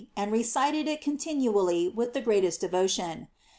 [0.17, 3.27] 698 Mary," aud recited it continually with the great est devotion.